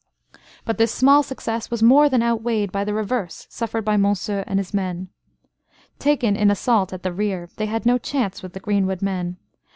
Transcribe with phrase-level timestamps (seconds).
[0.65, 4.57] But this small success was more than outweighed by the reverse suffered by Monceux and
[4.59, 5.09] his men.
[5.99, 9.37] Taken in assault at the rear, they had no chance with the greenwood men.